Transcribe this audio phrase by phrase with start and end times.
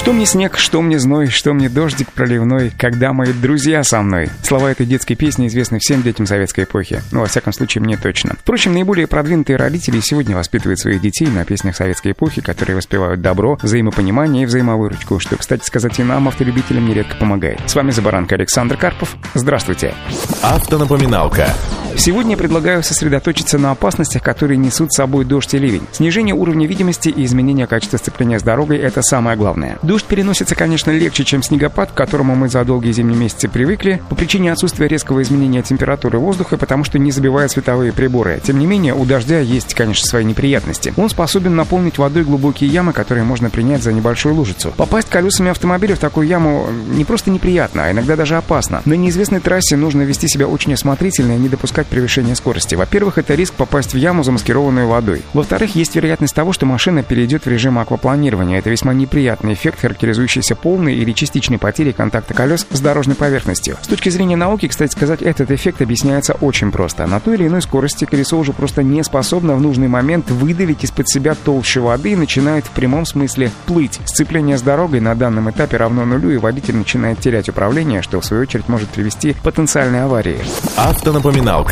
[0.00, 4.30] Что мне снег, что мне зной, что мне дождик проливной, когда мои друзья со мной.
[4.42, 7.02] Слова этой детской песни известны всем детям советской эпохи.
[7.12, 8.34] Ну, во всяком случае, мне точно.
[8.40, 13.58] Впрочем, наиболее продвинутые родители сегодня воспитывают своих детей на песнях советской эпохи, которые воспевают добро,
[13.60, 17.60] взаимопонимание и взаимовыручку, что, кстати сказать, и нам, автолюбителям, нередко помогает.
[17.66, 19.14] С вами Забаранка Александр Карпов.
[19.34, 19.92] Здравствуйте.
[20.40, 21.52] Автонапоминалка.
[21.96, 25.82] Сегодня предлагаю сосредоточиться на опасностях, которые несут с собой дождь и ливень.
[25.92, 29.78] Снижение уровня видимости и изменение качества сцепления с дорогой– это самое главное.
[29.82, 34.14] Дождь переносится, конечно, легче, чем снегопад, к которому мы за долгие зимние месяцы привыкли, по
[34.14, 38.40] причине отсутствия резкого изменения температуры воздуха, потому что не забивает световые приборы.
[38.42, 40.94] Тем не менее, у дождя есть, конечно, свои неприятности.
[40.96, 44.72] Он способен наполнить водой глубокие ямы, которые можно принять за небольшую лужицу.
[44.76, 48.80] Попасть колесами автомобиля в такую яму не просто неприятно, а иногда даже опасно.
[48.84, 52.74] На неизвестной трассе нужно вести себя очень осмотрительно и не допускать превышения скорости.
[52.74, 55.22] Во-первых, это риск попасть в яму, замаскированную водой.
[55.34, 58.58] Во-вторых, есть вероятность того, что машина перейдет в режим аквапланирования.
[58.58, 63.76] Это весьма неприятный эффект, характеризующийся полной или частичной потерей контакта колес с дорожной поверхностью.
[63.82, 67.06] С точки зрения науки, кстати сказать, этот эффект объясняется очень просто.
[67.06, 71.08] На той или иной скорости колесо уже просто не способно в нужный момент выдавить из-под
[71.08, 74.00] себя толщу воды и начинает в прямом смысле плыть.
[74.04, 78.24] Сцепление с дорогой на данном этапе равно нулю, и водитель начинает терять управление, что в
[78.24, 80.38] свою очередь может привести к потенциальной аварии.
[80.76, 81.69] Автонапоминалка.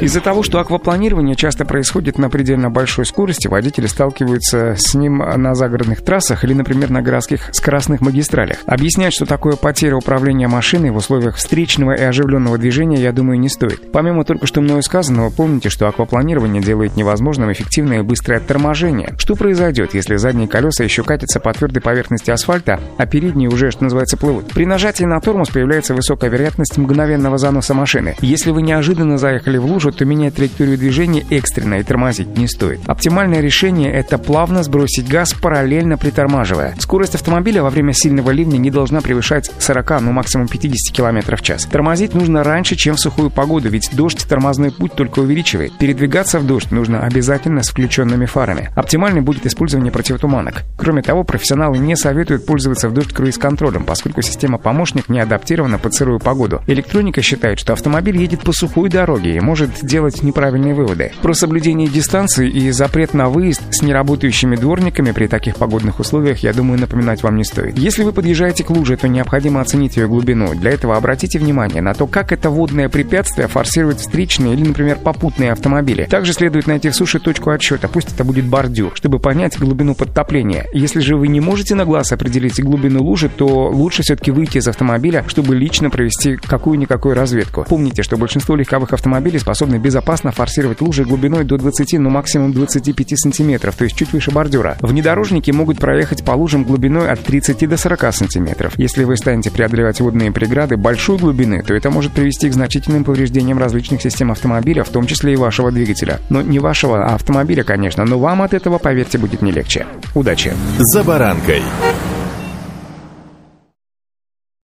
[0.00, 5.54] Из-за того, что аквапланирование часто происходит на предельно большой скорости, водители сталкиваются с ним на
[5.54, 8.58] загородных трассах или, например, на городских скоростных магистралях.
[8.66, 13.48] Объяснять, что такое потеря управления машиной в условиях встречного и оживленного движения, я думаю, не
[13.48, 13.92] стоит.
[13.92, 19.14] Помимо только что мною сказанного, помните, что аквапланирование делает невозможным эффективное и быстрое торможение.
[19.16, 23.84] Что произойдет, если задние колеса еще катятся по твердой поверхности асфальта, а передние уже, что
[23.84, 24.52] называется, плывут?
[24.52, 28.16] При нажатии на тормоз появляется высокая вероятность мгновенного заноса машины.
[28.20, 32.80] Если вы неожиданно заехали в лужу, то менять траекторию движения экстренно и тормозить не стоит.
[32.86, 36.76] Оптимальное решение– это плавно сбросить газ, параллельно притормаживая.
[36.78, 41.42] Скорость автомобиля во время сильного ливня не должна превышать 40, ну максимум 50 км в
[41.42, 41.64] час.
[41.64, 45.72] Тормозить нужно раньше, чем в сухую погоду, ведь дождь тормозной путь только увеличивает.
[45.78, 48.70] Передвигаться в дождь нужно обязательно с включенными фарами.
[48.76, 50.62] Оптимальной будет использование противотуманок.
[50.78, 55.92] Кроме того, профессионалы не советуют пользоваться в дождь круиз-контролем, поскольку система помощник не адаптирована под
[55.94, 56.62] сырую погоду.
[56.68, 61.12] Электроника считает, что автомобиль едет по сухой дороге и может делать неправильные выводы.
[61.22, 66.52] Про соблюдение дистанции и запрет на выезд с неработающими дворниками при таких погодных условиях, я
[66.52, 67.78] думаю, напоминать вам не стоит.
[67.78, 70.54] Если вы подъезжаете к луже, то необходимо оценить ее глубину.
[70.54, 75.52] Для этого обратите внимание на то, как это водное препятствие форсирует встречные или, например, попутные
[75.52, 76.04] автомобили.
[76.04, 80.66] Также следует найти в суше точку отсчета, пусть это будет бордюр, чтобы понять глубину подтопления.
[80.72, 84.68] Если же вы не можете на глаз определить глубину лужи, то лучше все-таки выйти из
[84.68, 87.64] автомобиля, чтобы лично провести какую-никакую разведку.
[87.68, 93.18] Помните, что большинство легковых автомобилей способны безопасно форсировать лужи глубиной до 20, ну максимум 25
[93.18, 94.76] сантиметров, то есть чуть выше бордюра.
[94.80, 98.74] Внедорожники могут проехать по лужам глубиной от 30 до 40 сантиметров.
[98.76, 103.58] Если вы станете преодолевать водные преграды большой глубины, то это может привести к значительным повреждениям
[103.58, 106.20] различных систем автомобиля, в том числе и вашего двигателя.
[106.30, 109.86] Но не вашего, а автомобиля, конечно, но вам от этого, поверьте, будет не легче.
[110.14, 110.52] Удачи!
[110.78, 111.62] «За баранкой».